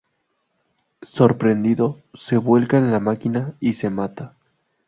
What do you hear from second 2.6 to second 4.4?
en la máquina y se mata.